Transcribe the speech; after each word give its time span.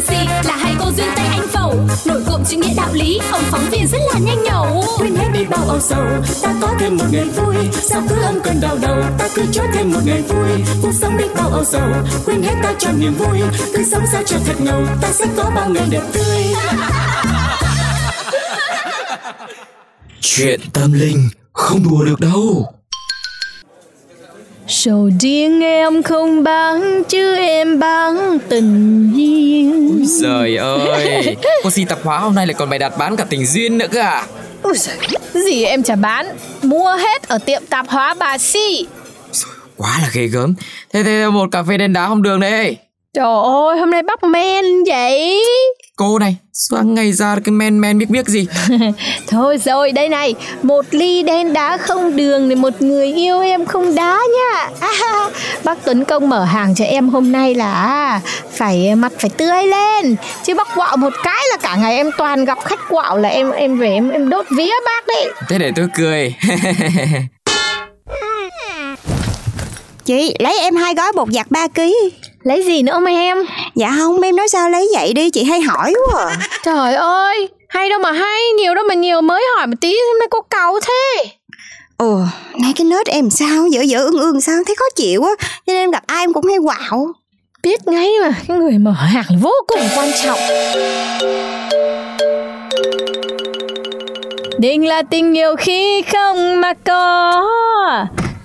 si 0.00 0.16
là 0.44 0.56
hai 0.56 0.74
cô 0.80 0.90
duyên 0.96 1.08
tây 1.16 1.26
anh 1.26 1.48
phẩu. 1.48 1.74
Nổi 2.04 2.22
cộm 2.26 2.44
chữ 2.44 2.56
nghĩa 2.56 2.74
đạo 2.76 2.88
lý 2.92 3.20
ông 3.30 3.42
phóng 3.50 3.70
viên 3.70 3.86
rất 3.86 3.98
là 4.12 4.18
nhanh 4.18 4.42
nhẩu. 4.42 4.84
Quên 4.98 5.16
hết 5.16 5.28
đi 5.32 5.44
bao 5.44 5.64
âu 5.68 5.80
sầu 5.80 6.04
ta 6.42 6.54
có 6.62 6.74
thêm 6.78 6.96
một 6.96 7.04
ngày 7.10 7.24
vui. 7.24 7.56
Sao 7.72 8.02
cứ 8.08 8.22
âm 8.22 8.40
cơn 8.40 8.60
đau 8.60 8.78
đầu 8.82 9.02
ta 9.18 9.28
cứ 9.34 9.42
cho 9.52 9.62
thêm 9.74 9.92
một 9.92 10.00
ngày 10.04 10.22
vui. 10.22 10.48
Cuộc 10.82 10.92
sống 11.00 11.16
đi 11.16 11.24
bao 11.36 11.48
âu 11.48 11.64
sầu 11.64 11.88
quên 12.26 12.42
hết 12.42 12.54
ta 12.62 12.74
cho 12.78 12.92
niềm 12.92 13.14
vui. 13.14 13.40
Cứ 13.74 13.84
sống 13.90 14.02
sao 14.12 14.22
cho 14.26 14.36
thật 14.46 14.60
ngầu 14.60 14.86
ta 15.00 15.12
sẽ 15.12 15.26
có 15.36 15.50
bao 15.54 15.70
ngày 15.70 15.86
đẹp 15.90 16.02
tươi. 16.12 16.54
Chuyện 20.20 20.60
tâm 20.72 20.92
linh 20.92 21.28
không 21.52 21.84
đùa 21.90 22.04
được 22.04 22.20
đâu 22.20 22.72
Sầu 24.70 25.10
riêng 25.20 25.60
em 25.60 26.02
không 26.02 26.42
bán 26.42 27.02
chứ 27.08 27.36
em 27.36 27.78
bán 27.78 28.38
tình 28.48 29.10
duyên. 29.14 30.06
Trời 30.22 30.56
ơi 30.56 31.36
Cô 31.62 31.70
si 31.70 31.84
tạp 31.84 31.98
hóa 32.02 32.18
hôm 32.18 32.34
nay 32.34 32.46
lại 32.46 32.54
còn 32.54 32.70
bày 32.70 32.78
đặt 32.78 32.98
bán 32.98 33.16
cả 33.16 33.24
tình 33.28 33.46
duyên 33.46 33.78
nữa 33.78 33.86
cơ 33.92 34.00
à? 34.00 34.26
Ôi 34.62 34.74
giời, 34.76 34.96
gì 35.34 35.64
em 35.64 35.82
chả 35.82 35.96
bán 35.96 36.26
Mua 36.62 36.96
hết 36.96 37.28
ở 37.28 37.38
tiệm 37.38 37.62
tạp 37.70 37.88
hóa 37.88 38.14
bà 38.14 38.38
Si. 38.38 38.86
Quá 39.76 39.98
là 40.02 40.08
ghê 40.12 40.26
gớm. 40.26 40.54
Thế 40.92 41.02
thế 41.02 41.30
một 41.30 41.48
cà 41.52 41.62
phê 41.62 41.78
đen 41.78 41.92
đá 41.92 42.08
không 42.08 42.22
đường 42.22 42.40
đây 42.40 42.76
Trời 43.14 43.24
ơi 43.44 43.78
hôm 43.78 43.90
nay 43.90 44.02
bác 44.02 44.24
men 44.24 44.64
vậy? 44.86 45.42
Cô 45.96 46.18
này 46.18 46.36
Sáng 46.52 46.94
ngày 46.94 47.12
ra 47.12 47.36
cái 47.44 47.52
men 47.52 47.80
men 47.80 47.98
biết 47.98 48.10
biết 48.10 48.26
gì? 48.26 48.46
Thôi 49.28 49.58
rồi 49.64 49.92
đây 49.92 50.08
này 50.08 50.34
Một 50.62 50.84
ly 50.90 51.22
đen 51.22 51.52
đá 51.52 51.76
không 51.76 52.16
đường 52.16 52.48
để 52.48 52.54
một 52.54 52.82
người 52.82 53.12
yêu 53.12 53.40
em 53.40 53.66
không 53.66 53.94
đá 53.94 54.20
nha. 54.36 54.68
À, 54.80 54.90
Bác 55.64 55.84
Tuấn 55.84 56.04
Công 56.04 56.28
mở 56.28 56.44
hàng 56.44 56.74
cho 56.74 56.84
em 56.84 57.08
hôm 57.08 57.32
nay 57.32 57.54
là 57.54 58.20
Phải 58.50 58.94
mặt 58.94 59.12
phải 59.18 59.30
tươi 59.30 59.66
lên. 59.66 60.16
Chứ 60.42 60.54
bác 60.54 60.68
quạo 60.74 60.96
một 60.96 61.12
cái 61.22 61.44
là 61.50 61.56
cả 61.56 61.76
ngày 61.76 61.96
em 61.96 62.10
toàn 62.18 62.44
gặp 62.44 62.58
khách 62.64 62.88
quạo 62.88 63.18
là 63.18 63.28
em 63.28 63.50
em 63.50 63.78
về 63.78 63.88
em 63.88 64.10
em 64.10 64.28
đốt 64.28 64.46
vía 64.56 64.72
bác 64.84 65.06
đấy. 65.06 65.30
Thế 65.48 65.58
để 65.58 65.72
tôi 65.76 65.88
cười. 65.96 66.34
Chị 70.04 70.34
lấy 70.38 70.58
em 70.60 70.76
hai 70.76 70.94
gói 70.94 71.12
bột 71.12 71.28
giặt 71.32 71.46
3 71.50 71.66
kg 71.68 71.80
Lấy 72.42 72.64
gì 72.64 72.82
nữa 72.82 72.98
mà 72.98 73.10
em? 73.10 73.36
Dạ 73.74 73.92
không 73.98 74.20
em 74.20 74.36
nói 74.36 74.48
sao 74.48 74.70
lấy 74.70 74.88
vậy 74.94 75.12
đi 75.12 75.30
chị 75.30 75.44
hay 75.44 75.60
hỏi 75.60 75.94
quá 76.12 76.24
à. 76.24 76.36
Trời 76.64 76.94
ơi 76.94 77.48
Hay 77.68 77.90
đâu 77.90 77.98
mà 78.02 78.12
hay 78.12 78.40
Nhiều 78.56 78.74
đâu 78.74 78.84
mà 78.88 78.94
nhiều 78.94 79.20
mới 79.20 79.42
hỏi 79.56 79.66
một 79.66 79.76
tí 79.80 79.96
nay 80.20 80.28
cô 80.30 80.40
cáu 80.50 80.78
thế. 80.80 81.24
Ồ 81.96 82.18
nay 82.62 82.72
cái 82.76 82.84
nết 82.84 83.06
em 83.06 83.30
sao 83.30 83.66
dở 83.66 83.80
dở 83.80 83.98
ương 83.98 84.18
ương 84.18 84.40
sao 84.40 84.56
thấy 84.66 84.74
khó 84.78 84.84
chịu 84.96 85.24
á 85.24 85.30
Cho 85.38 85.72
nên 85.72 85.76
em 85.76 85.90
gặp 85.90 86.02
ai 86.06 86.22
em 86.24 86.32
cũng 86.32 86.46
hay 86.46 86.58
quạo. 86.58 87.06
Biết 87.62 87.86
ngay 87.86 88.08
mà 88.22 88.32
Cái 88.48 88.56
người 88.56 88.78
mở 88.78 88.90
hàng 88.90 89.24
là 89.28 89.36
vô 89.40 89.52
cùng 89.66 89.80
quan 89.96 90.10
trọng. 90.24 90.38
Định 94.58 94.88
là 94.88 95.02
tình 95.02 95.32
nhiều 95.32 95.56
khi 95.56 96.02
không 96.12 96.60
mà 96.60 96.74
có 96.74 97.46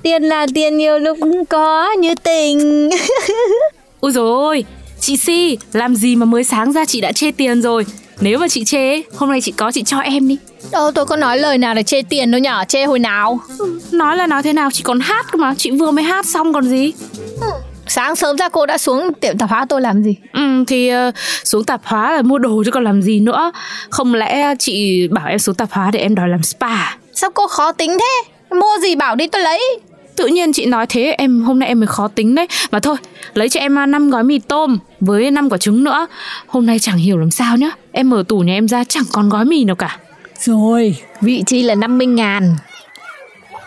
Tiền 0.04 0.24
là 0.24 0.48
tiền 0.56 0.78
nhiều 0.78 1.00
lúc 1.00 1.18
có 1.50 1.92
như 1.92 2.16
tình 2.24 2.90
Ôi 4.06 4.12
dồi 4.12 4.30
ôi, 4.30 4.66
chị 5.00 5.18
Si, 5.18 5.58
làm 5.74 5.96
gì 5.96 6.16
mà 6.16 6.26
mới 6.26 6.44
sáng 6.44 6.72
ra 6.72 6.86
chị 6.86 7.02
đã 7.02 7.12
chê 7.12 7.32
tiền 7.32 7.62
rồi? 7.62 7.86
Nếu 8.20 8.40
mà 8.40 8.48
chị 8.48 8.66
chê, 8.66 9.02
hôm 9.16 9.32
nay 9.32 9.42
chị 9.42 9.52
có 9.52 9.72
chị 9.72 9.84
cho 9.84 10.00
em 10.00 10.28
đi. 10.28 10.38
Đâu 10.72 10.92
tôi 10.92 11.06
có 11.06 11.16
nói 11.16 11.38
lời 11.38 11.58
nào 11.58 11.74
để 11.74 11.84
chê 11.84 12.02
tiền 12.02 12.32
đâu 12.32 12.42
nhở? 12.42 12.64
Chê 12.68 12.86
hồi 12.86 13.00
nào? 13.00 13.40
Nói 13.92 14.18
là 14.18 14.28
nói 14.28 14.44
thế 14.44 14.54
nào, 14.54 14.72
chị 14.72 14.84
còn 14.84 15.00
hát 15.00 15.26
cơ 15.32 15.38
mà, 15.38 15.54
chị 15.58 15.72
vừa 15.72 15.92
mới 15.92 16.04
hát 16.04 16.26
xong 16.26 16.54
còn 16.54 16.70
gì? 16.70 16.94
Sáng 17.88 18.16
sớm 18.16 18.38
ra 18.38 18.50
cô 18.50 18.66
đã 18.66 18.78
xuống 18.78 19.14
tiệm 19.22 19.38
tạp 19.38 19.50
hóa 19.50 19.66
tôi 19.70 19.82
làm 19.82 20.04
gì? 20.04 20.16
Ừ, 20.34 20.64
thì 20.68 20.92
uh, 20.96 21.14
xuống 21.44 21.64
tạp 21.64 21.82
hóa 21.84 22.12
là 22.16 22.22
mua 22.22 22.38
đồ 22.38 22.64
chứ 22.66 22.72
còn 22.72 22.84
làm 22.84 23.02
gì 23.02 23.20
nữa. 23.20 23.52
Không 23.90 24.14
lẽ 24.14 24.56
chị 24.60 25.08
bảo 25.08 25.28
em 25.28 25.40
xuống 25.40 25.56
tạp 25.56 25.72
hóa 25.72 25.92
để 25.92 26.00
em 26.00 26.16
đòi 26.16 26.30
làm 26.30 26.44
spa 26.44 26.98
Sao 27.14 27.30
cô 27.34 27.48
khó 27.48 27.72
tính 27.72 27.98
thế? 28.00 28.32
Mua 28.56 28.80
gì 28.82 28.96
bảo 28.96 29.16
đi 29.16 29.28
tôi 29.28 29.42
lấy 29.42 29.80
Tự 30.16 30.28
nhiên 30.28 30.54
chị 30.54 30.66
nói 30.66 30.86
thế 30.90 31.16
em 31.18 31.42
hôm 31.42 31.60
nay 31.60 31.68
em 31.68 31.80
mới 31.80 31.88
khó 31.88 32.08
tính 32.08 32.36
đấy. 32.36 32.48
Mà 32.72 32.80
thôi 32.80 32.96
lấy 33.34 33.50
cho 33.50 33.60
em 33.60 33.76
5 33.76 34.10
gói 34.10 34.24
mì 34.24 34.40
tôm 34.40 34.78
Với 35.00 35.32
5 35.32 35.50
quả 35.50 35.58
trứng 35.58 35.84
nữa. 35.84 36.08
Hôm 36.48 36.66
nay 36.66 36.80
chẳng 36.80 36.98
hiểu 36.98 37.18
làm 37.18 37.32
sao 37.32 37.58
nhá. 37.58 37.70
Em 37.92 38.10
mở 38.10 38.24
tủ 38.28 38.40
nhà 38.40 38.54
em 38.54 38.68
ra 38.68 38.84
chẳng 38.84 39.04
còn 39.12 39.30
gói 39.30 39.46
mì 39.46 39.64
nào 39.64 39.76
cả. 39.76 39.98
Rồi. 40.40 40.96
Vị 41.22 41.44
chi 41.46 41.64
là 41.64 41.76
50 41.76 42.08
ngàn. 42.08 42.56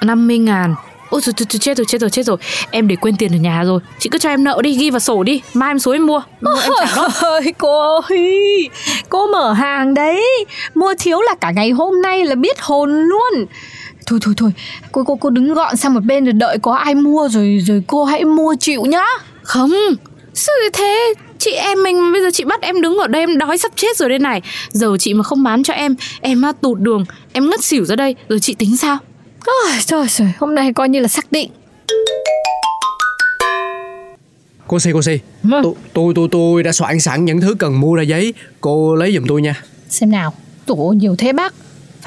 50 0.03 0.39
ngàn. 0.39 0.75
Ôi 1.11 1.21
trời, 1.25 1.33
trời, 1.37 1.47
trời, 1.49 1.59
chết 1.59 1.77
rồi 1.77 1.85
chết 1.89 2.01
rồi 2.01 2.11
chết 2.11 2.27
rồi. 2.27 2.37
Em 2.71 2.89
để 2.89 2.97
quên 2.97 3.17
tiền 3.17 3.33
ở 3.33 3.37
nhà 3.37 3.65
rồi. 3.65 3.81
Chị 3.99 4.09
cứ 4.13 4.19
cho 4.19 4.29
em 4.29 4.45
nợ 4.45 4.61
đi 4.63 4.77
ghi 4.77 4.91
vào 4.91 5.01
sổ 5.01 5.23
đi. 5.23 5.43
Mai 5.55 5.71
em 5.71 5.79
xuống 5.79 5.93
em 5.93 6.07
mua. 6.07 6.23
Mua 6.41 6.61
em 6.63 6.73
trả 6.79 6.97
đó. 6.97 7.09
Ơi 7.21 7.55
cô 7.59 8.01
ơi. 8.01 8.69
Cô 9.09 9.27
mở 9.27 9.53
hàng 9.53 9.95
đấy. 9.95 10.47
Mua 10.75 10.95
thiếu 10.99 11.21
là 11.21 11.35
cả 11.41 11.51
ngày 11.51 11.71
hôm 11.71 12.03
nay 12.03 12.25
là 12.25 12.35
biết 12.35 12.61
hồn 12.61 13.03
luôn 13.03 13.47
Thôi 14.09 14.19
thôi 14.23 14.35
thôi. 14.37 14.51
Cô 14.93 15.05
cô 15.05 15.17
cô 15.17 15.31
đứng 15.31 15.55
gọn 15.55 15.77
sang 15.77 15.95
một 15.95 16.05
bên 16.05 16.25
rồi 16.25 16.33
đợi 16.33 16.59
có 16.63 16.75
ai 16.75 16.95
mua 16.95 17.29
rồi 17.29 17.59
rồi 17.67 17.83
cô 17.87 18.05
hãy 18.05 18.25
mua 18.25 18.55
chịu 18.61 18.85
nhá. 18.85 19.05
Không. 19.43 19.71
Sao 20.35 20.55
lại 20.61 20.71
thế 20.73 21.15
Chị 21.39 21.51
em 21.51 21.83
mình 21.83 22.13
bây 22.13 22.23
giờ 22.23 22.31
chị 22.33 22.45
bắt 22.45 22.61
em 22.63 22.81
đứng 22.81 22.99
ở 22.99 23.07
đây 23.07 23.23
em 23.23 23.39
đói 23.39 23.59
sắp 23.59 23.73
chết 23.77 23.97
rồi 23.97 24.09
đây 24.09 24.19
này. 24.19 24.43
Giờ 24.71 24.97
chị 25.01 25.15
mà 25.15 25.23
không 25.23 25.43
bán 25.43 25.63
cho 25.63 25.75
em 25.75 25.95
Em 26.21 26.43
á, 26.43 26.53
tụt 26.61 26.79
đường 26.81 27.05
Em 27.33 27.51
ngất 27.51 27.65
xỉu 27.65 27.85
ra 27.85 27.97
đây. 27.97 28.15
Rồi 28.29 28.41
chị 28.41 28.55
tính 28.55 28.77
sao? 28.77 28.99
Ôi 29.47 29.73
trời 29.87 30.01
ơi 30.21 30.33
hôm 30.39 30.55
nay 30.55 30.73
coi 30.73 30.89
như 30.89 31.01
là 31.01 31.09
xác 31.09 31.33
định. 31.33 31.51
Cô 34.67 34.79
Si 34.79 34.91
cô 34.93 35.03
Si 35.03 35.19
Vâng. 35.43 35.63
tôi, 35.63 35.75
tôi 35.93 36.13
tôi 36.15 36.29
tôi 36.33 36.63
đã 36.63 36.73
soạn 36.73 37.01
sẵn 37.01 37.25
những 37.25 37.41
thứ 37.41 37.55
cần 37.59 37.81
mua 37.81 37.95
ra 37.95 38.03
giấy. 38.03 38.35
Cô 38.61 38.95
lấy 38.95 39.15
giùm 39.15 39.27
tôi 39.29 39.43
nha. 39.43 39.63
Xem 39.89 40.11
nào. 40.11 40.35
Tổ 40.67 40.75
nhiều 40.97 41.15
thế 41.19 41.33
bác 41.33 41.55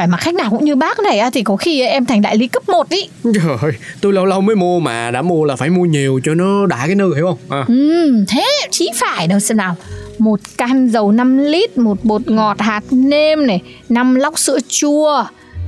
Phải 0.01 0.07
mà 0.07 0.17
khách 0.17 0.35
nào 0.35 0.49
cũng 0.49 0.65
như 0.65 0.75
bác 0.75 0.99
này 0.99 1.21
Thì 1.33 1.43
có 1.43 1.55
khi 1.55 1.81
em 1.81 2.05
thành 2.05 2.21
đại 2.21 2.37
lý 2.37 2.47
cấp 2.47 2.69
1 2.69 2.89
ý 2.89 3.09
Trời 3.23 3.57
ơi, 3.61 3.71
tôi 4.01 4.13
lâu 4.13 4.25
lâu 4.25 4.41
mới 4.41 4.55
mua 4.55 4.79
mà 4.79 5.11
đã 5.11 5.21
mua 5.21 5.45
là 5.45 5.55
phải 5.55 5.69
mua 5.69 5.85
nhiều 5.85 6.19
cho 6.23 6.33
nó 6.33 6.65
đã 6.65 6.77
cái 6.85 6.95
nư 6.95 7.15
hiểu 7.15 7.25
không? 7.25 7.37
À. 7.49 7.65
Ừ, 7.67 8.25
thế 8.27 8.45
chí 8.71 8.89
phải 8.95 9.27
đâu 9.27 9.39
xem 9.39 9.57
nào 9.57 9.75
Một 10.17 10.39
can 10.57 10.87
dầu 10.87 11.11
5 11.11 11.37
lít 11.37 11.77
Một 11.77 11.97
bột 12.03 12.21
ngọt 12.27 12.59
hạt 12.59 12.83
nêm 12.91 13.47
này 13.47 13.61
năm 13.89 14.15
lốc 14.15 14.39
sữa 14.39 14.57
chua 14.67 15.23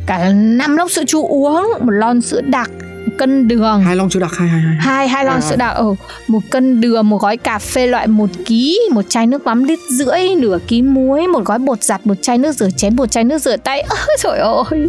Cả 0.05 0.29
năm 0.33 0.77
lốc 0.77 0.91
sữa 0.91 1.03
chua 1.07 1.23
uống 1.27 1.72
Một 1.79 1.91
lon 1.91 2.22
sữa 2.22 2.41
đặc 2.41 2.72
cân 3.18 3.47
đường 3.47 3.81
Hai 3.84 3.96
lon 3.96 4.09
sữa 4.09 4.19
đặc 4.19 4.31
hai 4.38 4.47
hai 4.50 4.62
hai. 4.62 4.75
hai 4.80 5.08
hai 5.08 5.25
lon 5.25 5.34
À. 5.36 5.41
sữa 5.41 5.56
đặc 5.56 5.75
ở 5.75 5.96
một 6.28 6.40
cân 6.50 6.81
đường 6.81 7.09
một 7.09 7.22
gói 7.22 7.38
cà 7.38 7.59
phê 7.59 7.88
loại 7.88 8.08
1 8.08 8.30
ký 8.46 8.80
một 8.91 9.02
chai 9.09 9.28
nước 9.28 9.46
mắm 9.46 9.64
lít 9.64 9.80
rưỡi 9.90 10.36
nửa 10.38 10.58
ký 10.68 10.81
muối 10.81 11.28
một 11.28 11.46
gói 11.46 11.59
bột 11.59 11.84
giặt 11.84 12.02
một 12.08 12.16
chai 12.22 12.38
nước 12.38 12.52
rửa 12.52 12.69
chén 12.78 12.96
một 12.96 13.12
chai 13.12 13.24
nước 13.24 13.38
rửa 13.38 13.58
tay 13.58 13.81
ôi 13.90 14.00
trời 14.19 14.40
ơi 14.40 14.88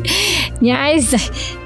nhai 0.60 0.98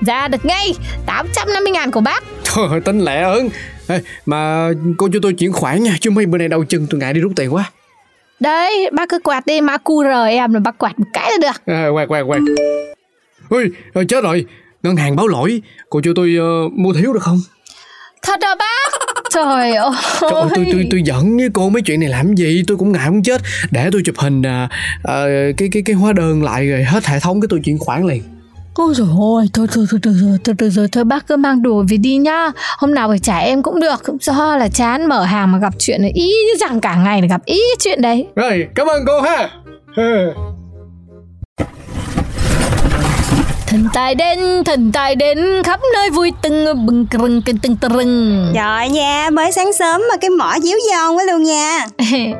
ra 0.06 0.28
được 0.28 0.44
ngay 0.44 0.74
850 1.06 1.72
ngàn 1.72 1.90
của 1.90 2.00
bác 2.00 2.24
Trời 2.56 2.66
ơi, 2.70 2.80
tính 2.80 2.98
lẹ 3.00 3.22
hơn. 3.24 3.48
Ê, 3.88 4.00
mà 4.26 4.68
cô 4.96 5.08
cho 5.12 5.18
tôi 5.22 5.32
chuyển 5.32 5.52
khoản 5.52 5.82
nha, 5.82 5.96
chứ 6.00 6.10
mấy 6.10 6.26
bữa 6.26 6.38
nay 6.38 6.48
đau 6.48 6.64
chân 6.68 6.86
tôi 6.90 7.00
ngại 7.00 7.12
đi 7.12 7.20
rút 7.20 7.32
tiền 7.36 7.54
quá. 7.54 7.70
Đấy, 8.40 8.90
bác 8.92 9.08
cứ 9.08 9.18
quạt 9.24 9.46
đi 9.46 9.60
mã 9.60 9.76
QR 9.84 10.24
em 10.28 10.52
rồi 10.52 10.60
bác 10.60 10.78
quạt 10.78 10.98
một 10.98 11.04
cái 11.12 11.30
là 11.30 11.38
được. 11.52 11.72
À, 11.74 11.88
quạt 11.88 12.06
quạt 12.08 12.22
quạt. 12.22 12.38
Ui, 13.48 13.64
ờ, 13.94 14.04
chết 14.08 14.24
rồi, 14.24 14.46
ngân 14.82 14.96
hàng 14.96 15.16
báo 15.16 15.28
lỗi, 15.28 15.62
cô 15.90 16.00
cho 16.04 16.12
tôi 16.16 16.36
ờ, 16.38 16.68
mua 16.72 16.92
thiếu 16.92 17.12
được 17.12 17.22
không? 17.22 17.40
Thật 18.22 18.40
hả 18.42 18.54
bác? 18.58 18.98
Trời 19.30 19.74
ơi. 19.74 19.94
Trời 20.20 20.30
ơi, 20.30 20.48
tôi 20.54 20.66
tôi 20.72 20.86
tôi 20.90 21.02
giận 21.04 21.36
với 21.36 21.48
cô 21.52 21.68
mấy 21.68 21.82
chuyện 21.82 22.00
này 22.00 22.08
làm 22.08 22.34
gì, 22.34 22.62
tôi 22.66 22.76
cũng 22.76 22.92
ngại 22.92 23.10
muốn 23.10 23.22
chết. 23.22 23.40
Để 23.70 23.88
tôi 23.92 24.02
chụp 24.04 24.14
hình 24.18 24.42
à, 24.42 24.68
à, 25.02 25.24
cái 25.56 25.68
cái 25.72 25.82
cái 25.86 25.96
hóa 25.96 26.12
đơn 26.12 26.42
lại 26.42 26.66
rồi 26.66 26.84
hết 26.84 27.06
hệ 27.06 27.20
thống 27.20 27.40
cái 27.40 27.48
tôi 27.50 27.60
chuyển 27.64 27.78
khoản 27.78 28.06
liền. 28.06 28.22
Ôi 28.74 28.94
trời 28.96 29.06
ơi, 29.06 29.48
thôi 29.54 29.66
thôi 29.72 29.86
thôi 29.90 30.00
thôi 30.02 30.14
thôi 30.20 30.38
thôi, 30.44 30.54
thôi, 30.58 30.70
thôi, 30.76 30.88
thôi 30.92 31.04
bác 31.04 31.26
cứ 31.26 31.36
mang 31.36 31.62
đồ 31.62 31.84
về 31.88 31.96
đi 31.96 32.16
nhá. 32.16 32.50
Hôm 32.78 32.94
nào 32.94 33.08
phải 33.08 33.18
trả 33.18 33.38
em 33.38 33.62
cũng 33.62 33.80
được. 33.80 34.02
Do 34.20 34.56
là 34.56 34.68
chán 34.68 35.08
mở 35.08 35.24
hàng 35.24 35.52
mà 35.52 35.58
gặp 35.58 35.74
chuyện 35.78 36.02
này 36.02 36.10
ý 36.14 36.26
như 36.26 36.58
rằng 36.60 36.80
cả 36.80 36.94
ngày 36.94 37.22
là 37.22 37.28
gặp 37.28 37.44
ý 37.44 37.60
chuyện 37.80 38.02
đấy. 38.02 38.26
Rồi, 38.36 38.66
cảm 38.74 38.86
ơn 38.86 39.04
cô 39.06 39.20
ha. 39.20 39.50
Thần 43.68 43.88
tài 43.92 44.14
đến, 44.14 44.64
thần 44.64 44.92
tài 44.92 45.14
đến 45.14 45.38
khắp 45.64 45.80
nơi 45.94 46.10
vui 46.10 46.32
tưng 46.42 46.86
bừng 46.86 47.06
trừng 47.06 47.42
từng 47.46 47.56
từng 47.62 47.76
trừng. 47.76 48.52
Trời 48.54 48.88
nha 48.88 49.30
mới 49.32 49.52
sáng 49.52 49.72
sớm 49.72 50.02
mà 50.10 50.16
cái 50.16 50.30
mỏ 50.30 50.54
díu 50.62 50.76
giòn 50.90 51.16
quá 51.16 51.24
luôn 51.24 51.42
nha 51.42 51.86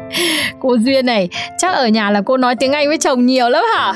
Cô 0.61 0.75
Duyên 0.75 1.07
này, 1.07 1.29
chắc 1.59 1.75
ở 1.75 1.89
nhà 1.89 2.11
là 2.11 2.23
cô 2.27 2.37
nói 2.37 2.57
tiếng 2.57 2.73
Anh 2.73 2.89
với 2.89 2.99
chồng 2.99 3.27
nhiều 3.27 3.49
lắm 3.49 3.65
hả? 3.77 3.95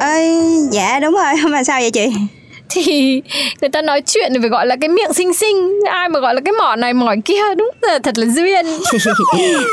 ơi 0.00 0.40
dạ 0.70 1.00
đúng 1.00 1.14
rồi 1.14 1.34
mà 1.50 1.64
sao 1.64 1.80
vậy 1.80 1.90
chị 1.90 2.12
thì 2.70 3.22
người 3.60 3.70
ta 3.70 3.82
nói 3.82 4.00
chuyện 4.06 4.32
thì 4.34 4.40
phải 4.40 4.48
gọi 4.48 4.66
là 4.66 4.76
cái 4.80 4.88
miệng 4.88 5.12
xinh 5.12 5.34
xinh 5.34 5.80
ai 5.90 6.08
mà 6.08 6.20
gọi 6.20 6.34
là 6.34 6.40
cái 6.44 6.52
mỏ 6.52 6.76
này 6.76 6.94
mỏi 6.94 7.16
kia 7.24 7.54
đúng 7.56 7.70
là 7.80 7.98
thật 7.98 8.18
là 8.18 8.26
duyên. 8.26 8.66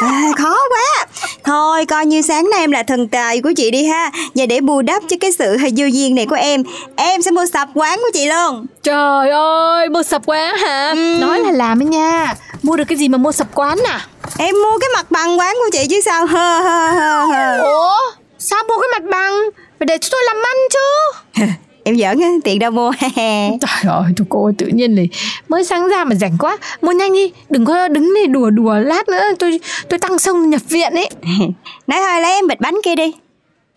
À, 0.01 0.21
khó 0.37 0.57
quá. 0.69 1.05
Thôi 1.43 1.85
coi 1.85 2.05
như 2.05 2.21
sáng 2.21 2.49
nay 2.49 2.59
em 2.59 2.71
là 2.71 2.83
thần 2.83 3.07
tài 3.07 3.41
của 3.41 3.51
chị 3.57 3.71
đi 3.71 3.85
ha. 3.85 4.11
Và 4.35 4.45
để 4.45 4.59
bù 4.61 4.81
đắp 4.81 5.03
cho 5.09 5.15
cái 5.21 5.31
sự 5.31 5.57
dư 5.77 5.85
duyên 5.85 6.15
này 6.15 6.25
của 6.25 6.35
em 6.35 6.63
em 6.95 7.21
sẽ 7.21 7.31
mua 7.31 7.45
sập 7.53 7.67
quán 7.73 7.99
của 7.99 8.09
chị 8.13 8.25
luôn. 8.29 8.65
Trời 8.83 9.29
ơi 9.29 9.89
mua 9.89 10.03
sập 10.03 10.21
quán 10.25 10.57
hả? 10.57 10.91
Ừ. 10.95 11.17
nói 11.21 11.39
là 11.39 11.51
làm 11.51 11.81
ấy 11.81 11.85
nha. 11.85 12.33
Mua 12.63 12.75
được 12.75 12.83
cái 12.87 12.97
gì 12.97 13.07
mà 13.07 13.17
mua 13.17 13.31
sập 13.31 13.47
quán 13.55 13.77
à? 13.87 14.07
Em 14.37 14.55
mua 14.63 14.77
cái 14.79 14.89
mặt 14.95 15.05
bằng 15.11 15.39
quán 15.39 15.55
của 15.55 15.69
chị 15.71 15.87
chứ 15.89 16.01
sao? 16.05 16.25
Hơ 16.25 16.59
hơ 16.61 16.91
hơ 16.91 17.25
hơ. 17.25 17.59
Ủa? 17.63 17.97
Sao 18.39 18.63
mua 18.67 18.77
cái 18.81 18.89
mặt 18.99 19.09
bằng? 19.11 19.33
Phải 19.79 19.85
để 19.85 19.97
cho 19.97 20.07
tôi 20.11 20.21
làm 20.25 20.35
ăn 20.43 20.55
chứ 20.73 21.45
em 21.85 21.97
giỡn 21.97 22.19
á 22.19 22.29
tiền 22.43 22.59
đâu 22.59 22.71
mua 22.71 22.91
trời 23.17 23.93
ơi 23.93 24.13
thôi 24.17 24.27
cô 24.29 24.51
tự 24.57 24.67
nhiên 24.67 24.95
này 24.95 25.09
mới 25.49 25.63
sáng 25.63 25.87
ra 25.87 26.03
mà 26.03 26.15
rảnh 26.15 26.37
quá. 26.39 26.57
Mua 26.81 26.91
nhanh 26.91 27.13
đi 27.13 27.31
đừng 27.49 27.65
có 27.65 27.87
đứng 27.87 28.13
này 28.13 28.27
đùa 28.27 28.49
đùa 28.49 28.75
lát 28.75 29.09
nữa 29.09 29.21
tôi 29.39 29.59
tôi 29.89 29.99
tăng 29.99 30.19
sông 30.19 30.49
nhập 30.49 30.61
viện 30.69 30.93
ấy. 30.93 31.09
Nói 31.87 31.99
thôi 31.99 32.21
lấy 32.21 32.31
em 32.31 32.47
bịch 32.47 32.59
bánh 32.59 32.75
kia 32.83 32.95
đi. 32.95 33.11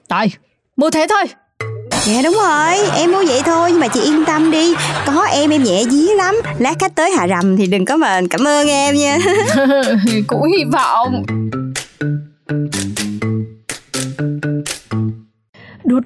Trời 0.08 0.30
mua 0.76 0.90
thế 0.90 1.06
thôi. 1.08 1.24
Dạ 2.06 2.22
đúng 2.24 2.34
rồi, 2.34 2.74
em 2.96 3.12
mua 3.12 3.24
vậy 3.24 3.42
thôi 3.44 3.70
nhưng 3.70 3.80
mà 3.80 3.88
chị 3.88 4.00
yên 4.00 4.24
tâm 4.24 4.50
đi. 4.50 4.74
Có 5.06 5.24
em 5.24 5.50
em 5.50 5.62
nhẹ 5.62 5.84
dí 5.84 6.08
lắm. 6.16 6.34
Lát 6.58 6.74
khách 6.80 6.94
tới 6.94 7.10
hạ 7.10 7.28
rầm 7.28 7.56
thì 7.56 7.66
đừng 7.66 7.84
có 7.84 7.96
mà 7.96 8.20
cảm 8.30 8.46
ơn 8.46 8.68
em 8.68 8.94
nha. 8.94 9.18
Cũng 10.26 10.42
hy 10.52 10.64
vọng 10.72 11.24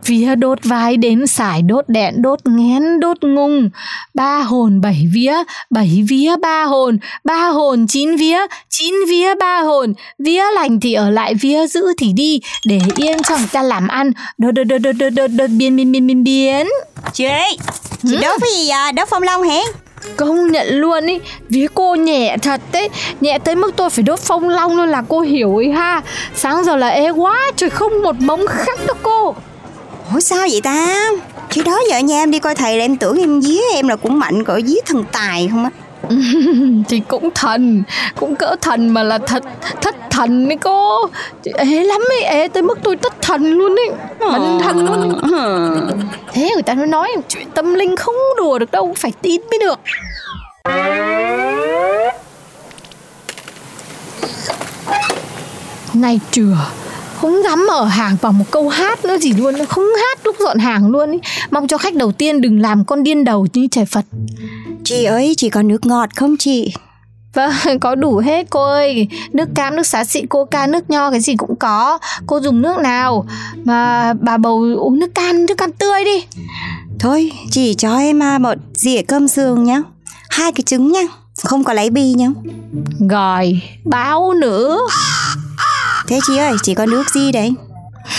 vía 0.04 0.34
đốt 0.34 0.58
vai 0.64 0.96
đến 0.96 1.26
xài 1.26 1.62
đốt 1.62 1.84
đẹn 1.88 2.22
đốt 2.22 2.38
ngén 2.44 3.00
đốt 3.00 3.16
ngung 3.22 3.70
ba 4.14 4.40
hồn 4.40 4.80
bảy 4.80 5.06
vía 5.14 5.34
bảy 5.70 6.04
vía 6.08 6.36
ba 6.42 6.64
hồn 6.64 6.98
ba 7.24 7.48
hồn 7.48 7.86
chín 7.86 8.16
vía 8.16 8.38
chín 8.68 8.94
vía 9.08 9.34
ba 9.34 9.60
hồn. 9.60 9.94
Vía 10.18 10.44
lành 10.54 10.80
thì 10.80 10.92
ở 10.92 11.10
lại 11.10 11.34
vía 11.34 11.66
giữ 11.66 11.84
thì 11.98 12.12
đi 12.12 12.40
để 12.66 12.80
yên 12.96 13.22
cho 13.22 13.36
người 13.36 13.48
ta 13.52 13.62
làm 13.62 13.88
ăn. 13.88 14.12
Đốt 14.38 14.54
đốt 14.54 14.66
đốt 14.66 14.80
đốt 14.82 15.12
đốt 15.12 15.30
đốt 15.30 15.50
biến 15.50 15.76
biến 15.76 15.92
biến 15.92 16.06
biến 16.06 16.24
biến. 16.24 16.66
Chị 17.12 17.24
chị 18.02 18.16
đốt 18.22 18.40
cái 18.40 18.50
gì 18.56 18.68
à 18.68 18.92
đốt 18.92 19.08
phong 19.10 19.22
long 19.22 19.42
hả? 19.42 19.60
Công 20.16 20.52
nhận 20.52 20.66
luôn 20.68 21.06
ý 21.06 21.18
vía 21.48 21.66
cô 21.74 21.94
nhẹ 21.94 22.36
thật 22.42 22.60
đấy 22.72 22.88
nhẹ 23.20 23.38
tới 23.38 23.56
mức 23.56 23.76
tôi 23.76 23.90
phải 23.90 24.02
đốt 24.02 24.18
phong 24.18 24.48
long 24.48 24.76
luôn 24.76 24.88
là 24.88 25.02
cô 25.08 25.20
hiểu 25.20 25.56
ý 25.56 25.70
ha. 25.70 26.02
Sáng 26.34 26.64
giờ 26.64 26.76
là 26.76 26.88
ế 26.88 27.10
quá 27.10 27.50
trời 27.56 27.70
không 27.70 28.02
một 28.02 28.16
bóng 28.26 28.46
khắc 28.46 28.86
đâu 28.86 28.96
cô 29.02 29.34
Ủa 30.14 30.20
sao 30.20 30.46
vậy 30.50 30.60
ta? 30.60 31.10
Khi 31.50 31.62
đó 31.62 31.80
giờ 31.90 31.98
nhà 31.98 32.16
em 32.16 32.30
đi 32.30 32.38
coi 32.38 32.54
thầy 32.54 32.76
là 32.76 32.84
em 32.84 32.96
tưởng 32.96 33.18
em 33.18 33.42
dí 33.42 33.58
em 33.74 33.88
là 33.88 33.96
cũng 33.96 34.18
mạnh 34.18 34.44
cỡ 34.44 34.60
dí 34.66 34.74
thần 34.86 35.04
tài 35.12 35.48
không 35.50 35.64
á? 35.64 35.70
Thì 36.88 37.02
cũng 37.08 37.30
thần 37.34 37.82
cũng 38.16 38.36
cỡ 38.36 38.56
thần 38.60 38.88
mà 38.88 39.02
là 39.02 39.18
thật 39.18 39.42
thất 39.82 39.94
thần 40.10 40.48
ấy 40.48 40.56
cô. 40.56 41.06
Ế 41.44 41.64
lắm 41.64 42.00
ấy 42.08 42.22
ế 42.22 42.48
tới 42.48 42.62
mức 42.62 42.78
tôi 42.82 42.96
thất 42.96 43.12
thần 43.22 43.52
luôn 43.52 43.76
ấy. 43.76 43.90
Bần 44.20 44.60
thần. 44.62 44.86
Luôn 44.86 46.08
thế 46.32 46.50
người 46.54 46.62
ta 46.62 46.74
mới 46.74 46.86
nói 46.86 47.12
chuyện 47.28 47.50
tâm 47.54 47.74
linh 47.74 47.96
không 47.96 48.14
đùa 48.36 48.58
được 48.58 48.70
đâu 48.70 48.94
phải 48.96 49.12
tin 49.22 49.40
mới 49.50 49.58
được. 49.58 49.80
Nay 55.94 56.20
trưa 56.30 56.56
không 57.22 57.42
dám 57.44 57.66
mở 57.66 57.84
hàng 57.84 58.16
vào 58.20 58.32
một 58.32 58.44
câu 58.50 58.68
hát 58.68 59.04
nữa 59.04 59.18
gì 59.18 59.32
luôn. 59.32 59.54
Không 59.68 59.84
hát 59.84 60.18
lúc 60.24 60.36
dọn 60.40 60.58
hàng 60.58 60.90
luôn 60.90 61.12
ý. 61.12 61.18
mong 61.50 61.68
cho 61.68 61.78
khách 61.78 61.94
đầu 61.94 62.12
tiên 62.12 62.40
đừng 62.40 62.60
làm 62.60 62.84
con 62.84 63.02
điên 63.02 63.24
đầu 63.24 63.46
như 63.52 63.68
trời 63.70 63.84
phật. 63.84 64.04
Chị 64.84 65.04
ơi 65.04 65.34
chị 65.36 65.50
có 65.50 65.62
nước 65.62 65.86
ngọt 65.86 66.08
không 66.16 66.36
chị? 66.36 66.74
Vâng, 67.34 67.78
có 67.80 67.94
đủ 67.94 68.16
hết 68.16 68.46
cô 68.50 68.64
ơi. 68.64 69.08
Nước 69.32 69.48
cam, 69.54 69.76
nước 69.76 69.86
xá 69.86 70.04
xị, 70.04 70.22
coca, 70.26 70.66
nước 70.66 70.90
nho 70.90 71.10
cái 71.10 71.20
gì 71.20 71.36
cũng 71.36 71.56
có. 71.56 71.98
Cô 72.26 72.40
dùng 72.40 72.62
nước 72.62 72.78
nào 72.78 73.26
Mà 73.64 74.12
bà 74.20 74.36
bầu 74.36 74.64
uống 74.76 74.98
nước 74.98 75.14
cam, 75.14 75.46
nước 75.46 75.58
cam 75.58 75.72
tươi 75.72 76.04
đi. 76.04 76.24
Thôi, 76.98 77.32
chỉ 77.50 77.74
cho 77.74 77.96
em 77.98 78.22
à, 78.22 78.38
một 78.38 78.58
dĩa 78.74 79.02
cơm 79.02 79.28
sườn 79.28 79.64
nhá. 79.64 79.82
Hai 80.30 80.52
cái 80.52 80.62
trứng 80.62 80.92
nhá. 80.92 81.02
Không 81.44 81.64
có 81.64 81.72
lấy 81.72 81.90
bi 81.90 82.14
nhá. 82.14 82.28
Rồi, 83.10 83.60
báo 83.84 84.32
nữa 84.34 84.78
Thế 86.12 86.18
chị 86.26 86.38
ơi, 86.38 86.52
chị 86.62 86.74
có 86.74 86.86
nước 86.86 87.10
gì 87.14 87.32
đấy? 87.32 87.52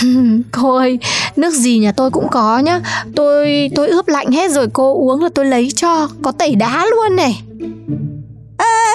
cô 0.52 0.76
ơi, 0.76 0.98
nước 1.36 1.50
gì 1.50 1.78
nhà 1.78 1.92
tôi 1.96 2.10
cũng 2.10 2.28
có 2.30 2.58
nhá 2.58 2.80
Tôi 3.16 3.70
tôi 3.76 3.88
ướp 3.88 4.08
lạnh 4.08 4.32
hết 4.32 4.50
rồi 4.50 4.66
cô 4.72 4.94
uống 4.94 5.22
là 5.22 5.28
tôi 5.34 5.44
lấy 5.44 5.68
cho 5.76 6.08
Có 6.22 6.32
tẩy 6.38 6.54
đá 6.54 6.86
luôn 6.86 7.16
này 7.16 7.42
À, 8.58 8.94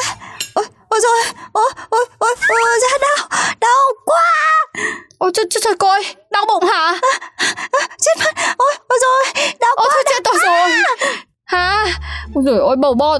ôi, 0.53 0.65
ôi 0.89 0.99
rồi, 1.03 1.17
ôi, 1.51 1.71
ôi, 1.89 2.05
ôi, 2.19 2.35
ôi, 2.47 2.79
ra 2.81 2.97
đau, 3.01 3.27
đau 3.59 3.81
quá 4.05 4.21
Ôi 5.17 5.31
trời, 5.33 5.45
trời, 5.49 5.61
trời 5.63 5.75
cô 5.79 5.87
ơi, 5.89 6.03
đau 6.31 6.45
bụng 6.47 6.69
hả? 6.69 6.99
À, 7.37 7.49
à, 7.71 7.87
chết 7.99 8.25
mất, 8.25 8.43
ôi, 8.57 8.73
ôi 8.87 8.99
rồi, 9.01 9.33
đau 9.59 9.71
ôi, 9.75 9.87
quá 9.89 9.95
Ôi 9.95 10.03
chết 10.09 10.21
tôi 10.23 10.35
rồi 10.45 10.69
Hả? 11.45 11.85
Ôi 12.35 12.43
trời 12.47 12.59
ơi, 12.59 12.75
bầu 12.79 12.93
bo 12.93 13.17